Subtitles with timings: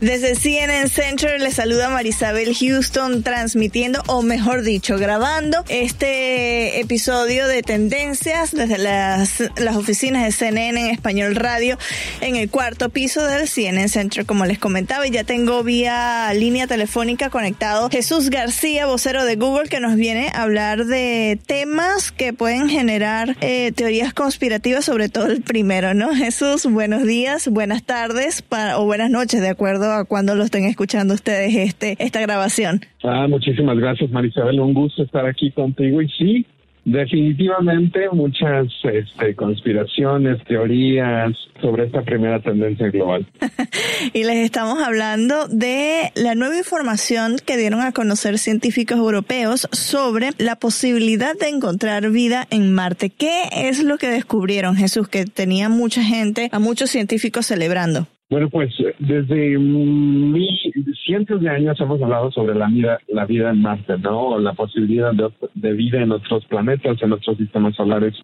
[0.00, 7.62] Desde CNN Center le saluda Marisabel Houston transmitiendo, o mejor dicho, grabando este episodio de
[7.64, 11.78] Tendencias desde las, las oficinas de CNN en Español Radio
[12.20, 15.04] en el cuarto piso del CNN Center, como les comentaba.
[15.04, 20.30] Y ya tengo vía línea telefónica conectado Jesús García, vocero de Google, que nos viene
[20.32, 26.14] a hablar de temas que pueden generar eh, teorías conspirativas, sobre todo el primero, ¿no?
[26.14, 28.44] Jesús, buenos días, buenas tardes
[28.76, 32.80] o buenas noches, de acuerdo a cuando lo estén escuchando ustedes este esta grabación.
[33.02, 34.60] Ah, muchísimas gracias, Marisabel.
[34.60, 36.02] Un gusto estar aquí contigo.
[36.02, 36.46] Y sí,
[36.84, 43.26] definitivamente muchas este, conspiraciones, teorías sobre esta primera tendencia global.
[44.12, 50.30] y les estamos hablando de la nueva información que dieron a conocer científicos europeos sobre
[50.38, 53.10] la posibilidad de encontrar vida en Marte.
[53.10, 58.06] ¿Qué es lo que descubrieron, Jesús, que tenía mucha gente, a muchos científicos celebrando?
[58.30, 60.58] Bueno, pues desde mil,
[61.06, 64.38] cientos de años hemos hablado sobre la vida, la vida en Marte, ¿no?
[64.38, 65.12] La posibilidad
[65.54, 68.14] de, vida en otros planetas, en otros sistemas solares,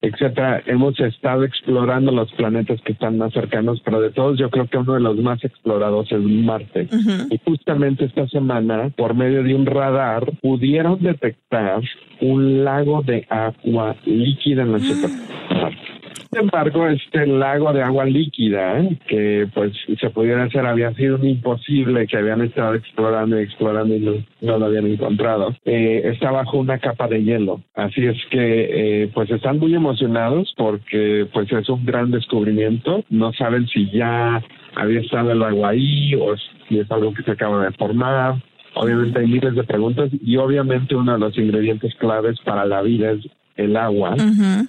[0.00, 0.62] etcétera.
[0.64, 4.78] Hemos estado explorando los planetas que están más cercanos, pero de todos yo creo que
[4.78, 6.88] uno de los más explorados es Marte.
[7.30, 11.82] Y justamente esta semana, por medio de un radar, pudieron detectar
[12.22, 15.89] un lago de agua líquida en la superficie de Marte.
[16.32, 22.06] Sin embargo, este lago de agua líquida, que pues se pudiera hacer, había sido imposible
[22.06, 25.56] que habían estado explorando y explorando y no, lo habían encontrado.
[25.64, 27.62] Eh, está bajo una capa de hielo.
[27.74, 33.02] Así es que eh, pues están muy emocionados porque pues es un gran descubrimiento.
[33.10, 34.40] No saben si ya
[34.76, 36.36] había estado el agua ahí o
[36.68, 38.36] si es algo que se acaba de formar.
[38.74, 43.10] Obviamente hay miles de preguntas y obviamente uno de los ingredientes claves para la vida
[43.10, 43.26] es
[43.60, 44.14] el agua,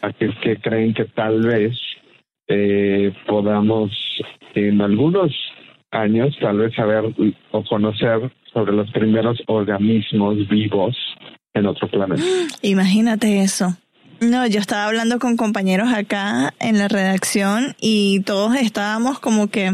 [0.01, 1.77] a que creen que tal vez
[2.47, 3.91] eh, podamos
[4.55, 5.31] en algunos
[5.91, 7.03] años tal vez saber
[7.51, 10.95] o conocer sobre los primeros organismos vivos
[11.53, 12.23] en otro planeta.
[12.61, 13.77] Imagínate eso.
[14.19, 19.71] No, yo estaba hablando con compañeros acá en la redacción y todos estábamos como que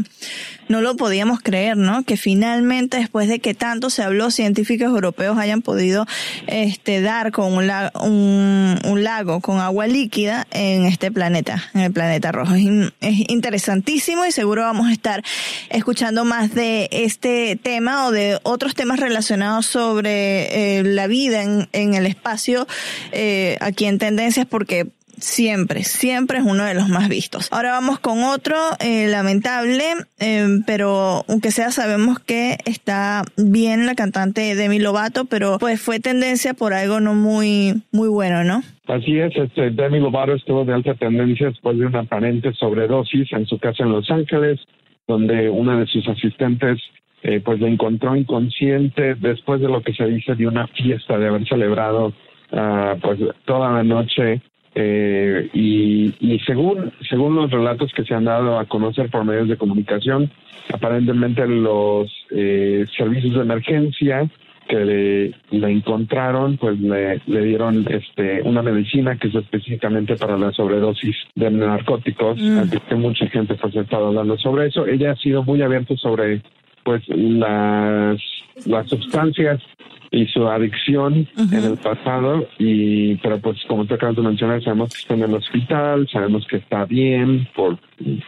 [0.68, 2.04] no lo podíamos creer, ¿no?
[2.04, 6.06] Que finalmente, después de que tanto se habló, científicos europeos hayan podido
[6.48, 12.32] este, dar con un, un, lago con agua líquida en este planeta, en el planeta
[12.32, 12.54] rojo.
[12.56, 15.24] Es, interesantísimo y seguro vamos a estar
[15.70, 21.70] escuchando más de este tema o de otros temas relacionados sobre eh, la vida en,
[21.72, 22.68] en el espacio
[23.12, 24.88] eh, aquí en Tendencias, porque
[25.20, 27.52] siempre, siempre es uno de los más vistos.
[27.52, 29.84] Ahora vamos con otro eh, lamentable,
[30.20, 36.00] eh, pero aunque sea sabemos que está bien la cantante Demi Lovato, pero pues fue
[36.00, 38.62] tendencia por algo no muy muy bueno, ¿no?
[38.88, 43.46] Así es, este, Demi Lovato estuvo de alta tendencia después de una aparente sobredosis en
[43.46, 44.60] su casa en Los Ángeles,
[45.08, 46.80] donde una de sus asistentes
[47.24, 51.28] eh, pues la encontró inconsciente después de lo que se dice de una fiesta de
[51.28, 52.14] haber celebrado
[52.52, 54.42] uh, pues toda la noche
[54.80, 59.58] eh, y, según, según los relatos que se han dado a conocer por medios de
[59.58, 60.30] comunicación,
[60.72, 64.30] aparentemente los eh, servicios de emergencia
[64.70, 70.52] que le, encontraron, pues le, le, dieron este una medicina que es específicamente para la
[70.52, 72.60] sobredosis de narcóticos, mm.
[72.60, 74.86] así que mucha gente pues ha estado hablando sobre eso.
[74.86, 76.44] Ella ha sido muy abierta sobre
[76.88, 78.18] pues las,
[78.66, 79.62] las sustancias
[80.10, 84.94] y su adicción en el pasado y pero pues como tú acabas de mencionar sabemos
[84.94, 87.78] que está en el hospital sabemos que está bien por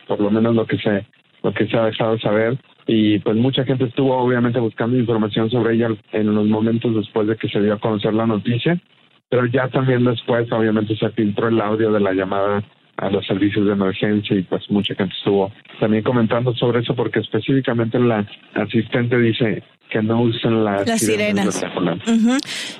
[0.10, 1.06] por lo menos lo que se
[1.42, 5.76] lo que se ha dejado saber y pues mucha gente estuvo obviamente buscando información sobre
[5.76, 8.78] ella en los momentos después de que se dio a conocer la noticia
[9.30, 12.62] pero ya también después obviamente se filtró el audio de la llamada
[13.02, 17.20] a los servicios de emergencia y pues mucha gente estuvo también comentando sobre eso porque
[17.20, 21.62] específicamente la asistente dice que no usen las, sirenas.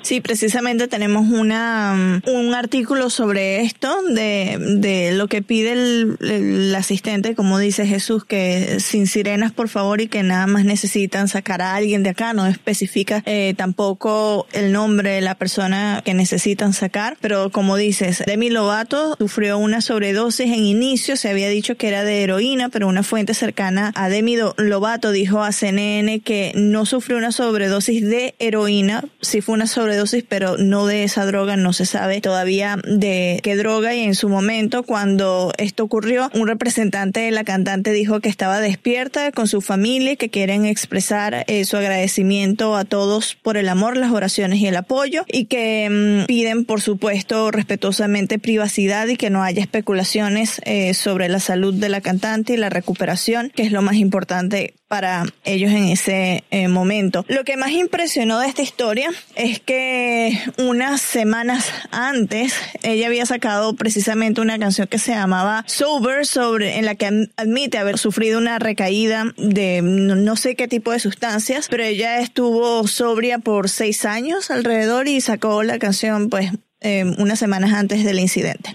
[0.02, 7.34] Sí, precisamente tenemos una un artículo sobre esto de, de lo que pide el, asistente,
[7.34, 11.74] como dice Jesús, que sin sirenas por favor y que nada más necesitan sacar a
[11.74, 17.16] alguien de acá, no especifica eh, tampoco el nombre de la persona que necesitan sacar,
[17.20, 22.04] pero como dices, Demi Lovato sufrió una sobredosis en inicio, se había dicho que era
[22.04, 26.99] de heroína, pero una fuente cercana a Demi Lovato dijo a CNN que no sufrió
[27.00, 31.72] sufrió una sobredosis de heroína, sí fue una sobredosis, pero no de esa droga, no
[31.72, 33.94] se sabe todavía de qué droga.
[33.94, 38.60] Y en su momento cuando esto ocurrió, un representante de la cantante dijo que estaba
[38.60, 43.70] despierta con su familia y que quieren expresar eh, su agradecimiento a todos por el
[43.70, 49.16] amor, las oraciones y el apoyo y que mm, piden por supuesto respetuosamente privacidad y
[49.16, 53.62] que no haya especulaciones eh, sobre la salud de la cantante y la recuperación, que
[53.62, 57.24] es lo más importante para ellos en ese eh, momento.
[57.28, 63.76] Lo que más impresionó de esta historia es que unas semanas antes ella había sacado
[63.76, 68.58] precisamente una canción que se llamaba Sober, sobre, en la que admite haber sufrido una
[68.58, 74.50] recaída de no sé qué tipo de sustancias, pero ella estuvo sobria por seis años
[74.50, 76.50] alrededor y sacó la canción pues
[76.80, 78.70] eh, unas semanas antes del incidente.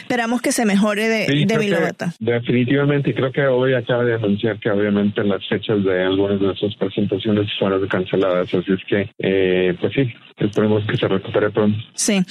[0.00, 1.58] Esperamos que se mejore de, de
[2.18, 6.74] Definitivamente, creo que hoy acaba de anunciar que obviamente las fechas de algunas de sus
[6.76, 10.12] presentaciones fueron canceladas, así es que, eh, pues sí,
[10.46, 11.78] esperemos que se recupere pronto.
[11.94, 12.22] Sí.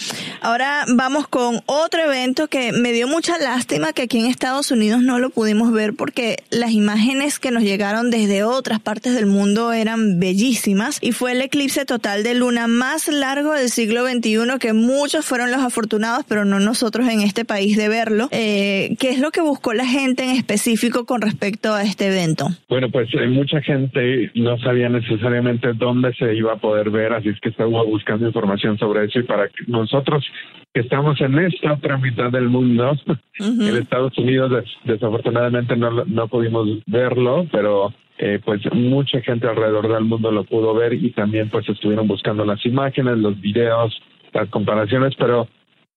[0.42, 5.02] Ahora vamos con otro evento que me dio mucha lástima que aquí en Estados Unidos
[5.02, 9.72] no lo pudimos ver porque las imágenes que nos llegaron desde otras partes del mundo
[9.74, 14.74] eran bellísimas y fue el eclipse total de luna más largo del siglo XXI que
[14.74, 18.28] muchos fueron los afortunados, pero no nosotros en este país de verlo.
[18.32, 22.48] Eh, ¿Qué es lo que buscó la gente en específico con respecto a este evento?
[22.68, 27.30] Bueno, pues eh, mucha gente no sabía necesariamente dónde se iba a poder ver, así
[27.30, 30.25] es que estaba buscando información sobre eso y para que nosotros
[30.74, 32.96] que estamos en esta otra mitad del mundo,
[33.40, 40.06] en Estados Unidos desafortunadamente no, no pudimos verlo, pero eh, pues mucha gente alrededor del
[40.06, 44.00] mundo lo pudo ver y también pues estuvieron buscando las imágenes, los videos,
[44.31, 45.48] las comparaciones, pero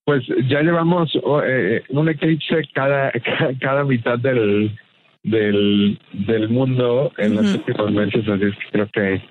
[0.05, 3.13] pues ya llevamos oh, eh, un eclipse cada,
[3.61, 4.77] cada mitad del
[5.25, 9.23] del, del mundo en los últimos meses, así es que creo que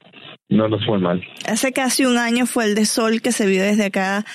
[0.52, 1.24] no nos fue mal.
[1.48, 4.26] Hace casi un año fue el de sol que se vio desde acá,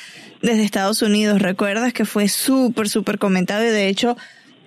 [0.43, 1.41] desde Estados Unidos.
[1.41, 4.17] ¿Recuerdas que fue súper, súper comentado y de hecho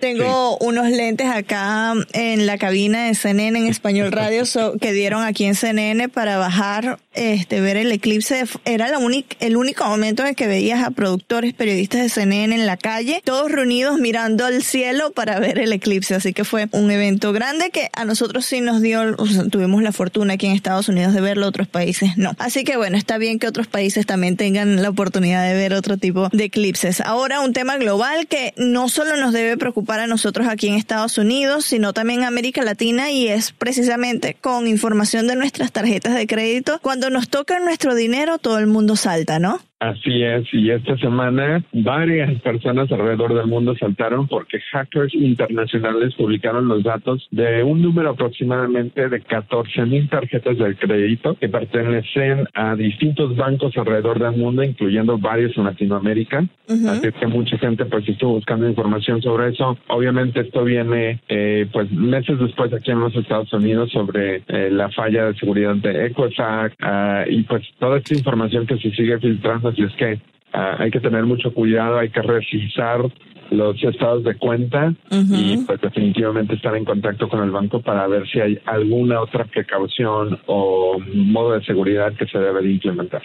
[0.00, 4.44] tengo unos lentes acá en la cabina de CNN en Español Radio
[4.80, 8.44] que dieron aquí en CNN para bajar, este, ver el eclipse.
[8.64, 12.66] Era la única, el único momento en que veías a productores, periodistas de CNN en
[12.66, 16.14] la calle, todos reunidos mirando al cielo para ver el eclipse.
[16.14, 19.16] Así que fue un evento grande que a nosotros sí nos dio,
[19.50, 22.34] tuvimos la fortuna aquí en Estados Unidos de verlo, otros países no.
[22.38, 25.98] Así que bueno, está bien que otros países también tengan la oportunidad de ver otro
[25.98, 27.00] tipo de eclipses.
[27.02, 31.18] Ahora un tema global que no solo nos debe preocupar para nosotros aquí en Estados
[31.18, 36.28] Unidos, sino también en América Latina y es precisamente con información de nuestras tarjetas de
[36.28, 36.78] crédito.
[36.80, 39.60] Cuando nos toca nuestro dinero, todo el mundo salta, ¿no?
[39.80, 46.68] Así es, y esta semana varias personas alrededor del mundo saltaron porque hackers internacionales publicaron
[46.68, 52.76] los datos de un número aproximadamente de 14 mil tarjetas de crédito que pertenecen a
[52.76, 56.46] distintos bancos alrededor del mundo, incluyendo varios en Latinoamérica.
[56.68, 59.78] Así que mucha gente pues estuvo buscando información sobre eso.
[59.88, 64.90] Obviamente esto viene eh, pues meses después aquí en los Estados Unidos sobre eh, la
[64.90, 69.69] falla de seguridad de Equifax uh, y pues toda esta información que se sigue filtrando
[69.76, 70.20] y es que
[70.52, 73.02] ah, hay que tener mucho cuidado, hay que revisar
[73.50, 78.28] los estados de cuenta y pues definitivamente estar en contacto con el banco para ver
[78.28, 83.22] si hay alguna otra precaución o modo de seguridad que se debe de implementar.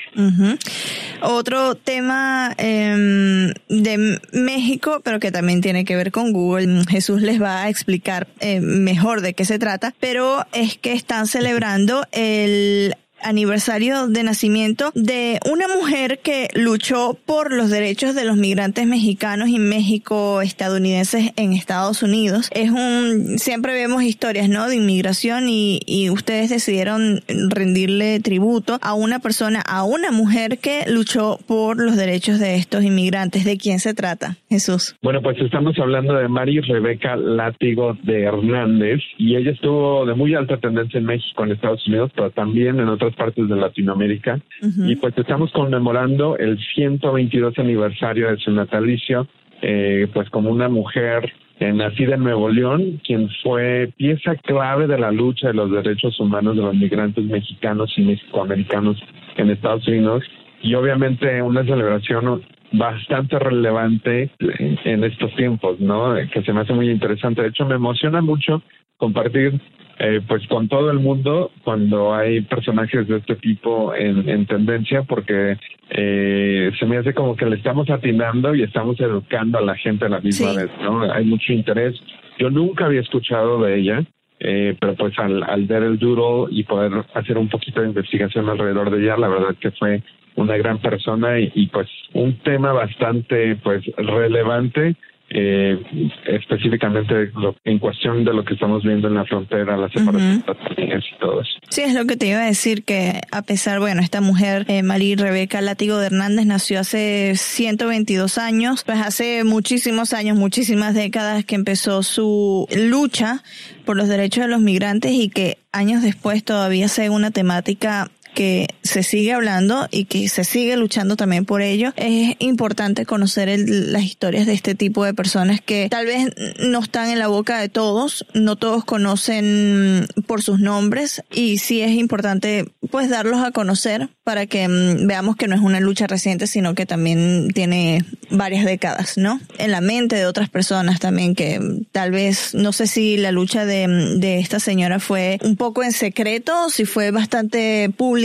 [1.21, 6.83] Otro tema em, de México, pero que también tiene que ver con Google.
[6.89, 11.27] Jesús les va a explicar eh, mejor de qué se trata, pero es que están
[11.27, 12.95] celebrando el
[13.25, 19.49] aniversario de nacimiento de una mujer que luchó por los derechos de los migrantes mexicanos
[19.49, 22.49] y México estadounidenses en Estados Unidos.
[22.53, 24.67] Es un, siempre vemos historias, ¿no?
[24.67, 30.85] De inmigración y, y ustedes decidieron rendirle tributo a una persona, a una mujer que
[30.87, 33.45] luchó por los derechos de estos inmigrantes.
[33.45, 34.95] ¿De quién se trata, Jesús?
[35.01, 40.33] Bueno, pues estamos hablando de Mari Rebeca Látigo de Hernández y ella estuvo de muy
[40.35, 44.39] alta tendencia en México, en Estados Unidos, pero también en otras partes de Latinoamérica.
[44.61, 49.27] Y pues estamos conmemorando el 122 aniversario de su natalicio,
[49.61, 54.99] eh, pues como una mujer eh, nacida en Nuevo León, quien fue pieza clave de
[54.99, 59.01] la lucha de los derechos humanos de los migrantes mexicanos y mexicoamericanos
[59.37, 60.23] en Estados Unidos.
[60.61, 66.15] Y obviamente una celebración bastante relevante en estos tiempos, ¿no?
[66.31, 67.41] Que se me hace muy interesante.
[67.41, 68.61] De hecho, me emociona mucho
[68.97, 69.59] compartir
[69.97, 75.57] eh, pues con todo el mundo cuando hay personajes de este tipo en, tendencia porque
[75.89, 80.05] eh, se me hace como que le estamos atinando y estamos educando a la gente
[80.05, 81.01] a la misma vez, ¿no?
[81.13, 81.95] Hay mucho interés.
[82.37, 84.03] Yo nunca había escuchado de ella,
[84.41, 88.49] eh, pero pues al, al ver el duro y poder hacer un poquito de investigación
[88.49, 90.03] alrededor de ella, la verdad que fue
[90.35, 94.95] una gran persona y, y pues un tema bastante pues relevante
[95.27, 95.81] eh,
[96.27, 97.31] específicamente
[97.63, 100.43] en cuestión de lo que estamos viendo en la frontera, la separación
[100.77, 101.51] y todo eso.
[101.69, 104.83] Sí, es lo que te iba a decir, que a pesar, bueno, esta mujer, eh,
[104.83, 111.43] María Rebeca Látigo de Hernández, nació hace 122 años, pues hace muchísimos años, muchísimas décadas
[111.43, 113.41] que empezó su lucha
[113.83, 118.67] por los derechos de los migrantes y que años después todavía sea una temática que
[118.83, 121.93] se sigue hablando y que se sigue luchando también por ello.
[121.95, 127.09] Es importante conocer las historias de este tipo de personas que tal vez no están
[127.09, 132.65] en la boca de todos, no todos conocen por sus nombres y sí es importante
[132.91, 136.75] pues darlos a conocer para que mm, veamos que no es una lucha reciente, sino
[136.75, 139.39] que también tiene varias décadas, ¿no?
[139.57, 143.31] En la mente de otras personas también que mm, tal vez, no sé si la
[143.31, 148.24] lucha de, mm, de esta señora fue un poco en secreto, si fue bastante pública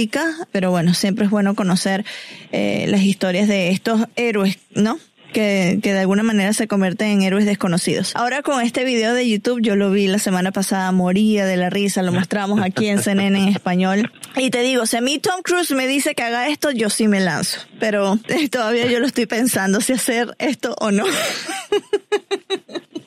[0.53, 2.05] pero bueno, siempre es bueno conocer
[2.53, 4.99] eh, las historias de estos héroes, ¿no?
[5.33, 8.17] Que, que, de alguna manera se convierten en héroes desconocidos.
[8.17, 11.71] Ahora con este video de YouTube, yo lo vi la semana pasada, moría de la
[11.71, 14.11] risa, lo mostramos aquí en CNN en español.
[14.37, 17.07] Y te digo, si a mí Tom Cruise me dice que haga esto, yo sí
[17.07, 17.61] me lanzo.
[17.79, 18.19] Pero
[18.51, 21.05] todavía yo lo estoy pensando si hacer esto o no.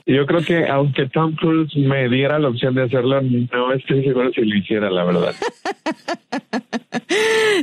[0.05, 4.31] Yo creo que aunque Tom Cruise me diera la opción de hacerlo, no estoy seguro
[4.33, 5.33] si lo hiciera, la verdad.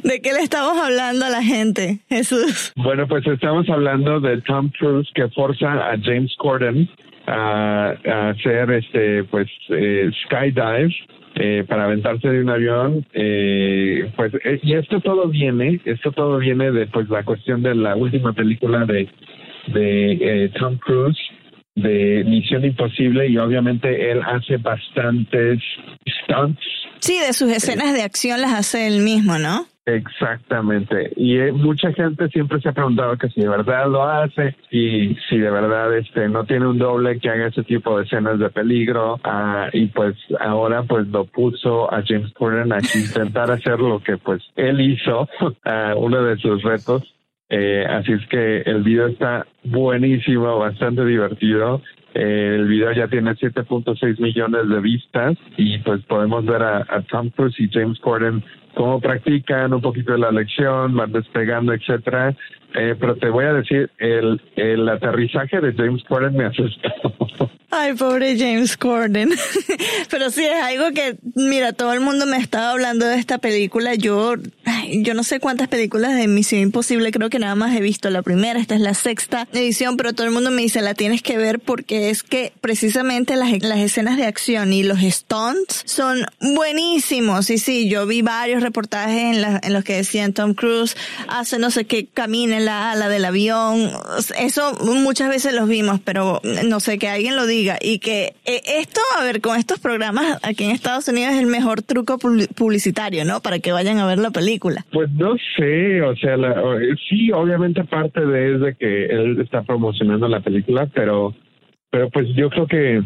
[0.02, 2.72] ¿De qué le estamos hablando a la gente, Jesús?
[2.76, 6.88] Bueno, pues estamos hablando de Tom Cruise que forza a James Corden
[7.26, 7.90] a,
[8.30, 10.94] hacer este, pues, eh, skydive.
[11.36, 16.72] Eh, para aventarse de un avión, eh, pues, y esto todo viene, esto todo viene
[16.72, 19.08] de, pues, la cuestión de la última película de,
[19.68, 21.16] de Tom Cruise,
[21.76, 25.60] de Misión Imposible y obviamente él hace bastantes
[26.24, 26.60] stunts.
[26.98, 29.69] Sí, de sus escenas de acción las hace él mismo, ¿no?
[29.86, 31.12] Exactamente.
[31.16, 35.16] Y eh, mucha gente siempre se ha preguntado que si de verdad lo hace y
[35.28, 38.50] si de verdad este no tiene un doble que haga ese tipo de escenas de
[38.50, 39.18] peligro.
[39.24, 44.16] Ah, y pues ahora pues lo puso a James Corden a intentar hacer lo que
[44.18, 47.02] pues él hizo, uh, uno de sus retos
[47.50, 51.82] eh, así es que el video está buenísimo, bastante divertido.
[52.14, 57.02] Eh, el video ya tiene 7.6 millones de vistas y pues podemos ver a, a
[57.02, 58.42] Tom Cruise y James Corden
[58.74, 62.34] cómo practican un poquito de la lección, van despegando, etcétera.
[62.74, 66.88] Eh, pero te voy a decir, el, el aterrizaje de James Corden me asustó.
[67.70, 69.30] Ay, pobre James Corden.
[70.10, 73.94] pero sí es algo que, mira, todo el mundo me estaba hablando de esta película.
[73.94, 74.34] Yo,
[75.02, 78.22] yo no sé cuántas películas de Misión Imposible, creo que nada más he visto la
[78.22, 81.36] primera, esta es la sexta edición, pero todo el mundo me dice, la tienes que
[81.36, 87.50] ver porque es que precisamente las, las escenas de acción y los stunts son buenísimos.
[87.50, 90.96] Y sí, yo vi varios reportajes en, en los que decían Tom Cruise
[91.28, 93.90] hace no sé qué, camina en la ala del avión.
[94.38, 97.78] Eso muchas veces los vimos, pero no sé, que alguien lo diga.
[97.80, 101.46] Y que eh, esto, a ver, con estos programas aquí en Estados Unidos es el
[101.46, 103.40] mejor truco publicitario, ¿no?
[103.40, 104.79] Para que vayan a ver la película.
[104.92, 106.36] Pues no sé, o sea,
[107.08, 111.34] sí, obviamente parte de es de que él está promocionando la película, pero,
[111.90, 113.02] pero pues yo creo que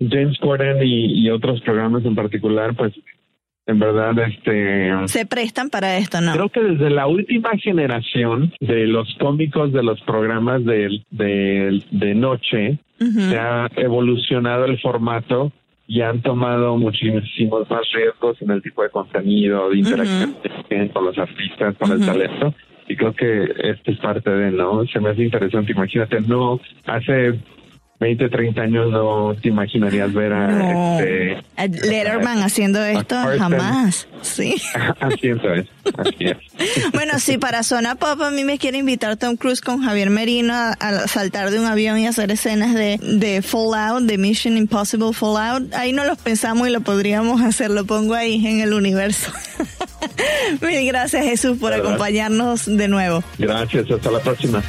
[0.00, 2.92] James Corden y otros programas en particular, pues
[3.66, 4.90] en verdad, este...
[5.06, 6.32] Se prestan para esto, ¿no?
[6.32, 12.78] Creo que desde la última generación de los cómicos de los programas de, de, noche,
[12.98, 15.52] se ha evolucionado el formato
[15.86, 20.36] y han tomado muchísimos más riesgos en el tipo de contenido, de interacción
[20.92, 22.54] con los artistas, con el talento.
[22.88, 24.86] Y creo que esto es parte de, ¿no?
[24.86, 25.72] Se me hace interesante.
[25.72, 27.38] Imagínate, no, hace
[28.02, 34.08] 20, 30 años no te imaginarías ver a, este, Letterman haciendo esto jamás.
[34.22, 34.56] Sí.
[35.00, 35.70] haciendo eso.
[36.92, 40.52] bueno, si para Zona Pop a mí me quiere invitar Tom Cruise con Javier Merino
[40.52, 40.74] a,
[41.06, 45.92] saltar de un avión y hacer escenas de, de Fallout, de Mission Impossible Fallout, ahí
[45.92, 47.70] no los pensamos y lo podríamos hacer.
[47.70, 49.32] Lo pongo ahí en el universo.
[50.60, 53.22] Mil gracias Jesús por acompañarnos de nuevo.
[53.38, 54.60] Gracias, hasta la próxima.